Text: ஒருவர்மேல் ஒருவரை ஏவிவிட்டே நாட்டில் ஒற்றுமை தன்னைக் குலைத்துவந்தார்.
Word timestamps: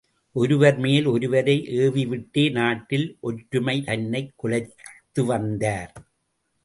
ஒருவர்மேல் 0.35 1.07
ஒருவரை 1.07 1.67
ஏவிவிட்டே 1.69 2.51
நாட்டில் 2.51 3.17
ஒற்றுமை 3.19 3.81
தன்னைக் 3.81 4.33
குலைத்துவந்தார். 4.43 5.93